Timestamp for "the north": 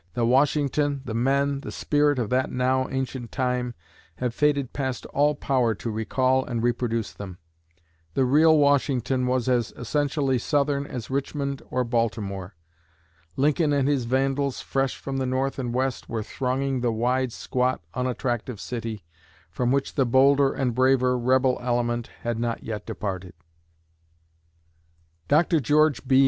15.17-15.59